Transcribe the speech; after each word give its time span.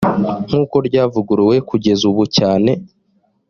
nk 0.47 0.53
uko 0.61 0.75
ryavuguruwe 0.87 1.55
kugeza 1.69 2.03
ubu 2.11 2.23
cyane 2.37 2.71